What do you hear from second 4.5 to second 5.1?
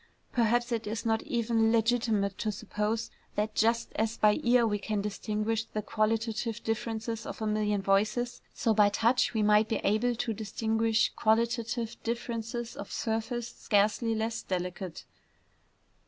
we can